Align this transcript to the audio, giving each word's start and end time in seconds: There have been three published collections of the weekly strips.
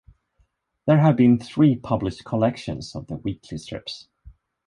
There 0.87 0.97
have 0.99 1.15
been 1.15 1.37
three 1.37 1.75
published 1.75 2.25
collections 2.25 2.95
of 2.95 3.05
the 3.05 3.17
weekly 3.17 3.59
strips. 3.59 4.07